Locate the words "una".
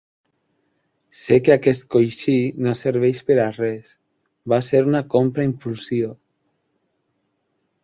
4.89-5.05